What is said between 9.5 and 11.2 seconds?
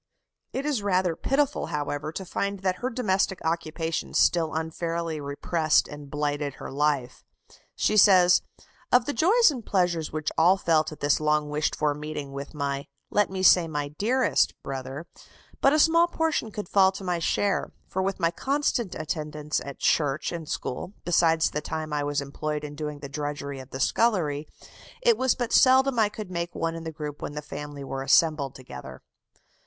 and pleasures which all felt at this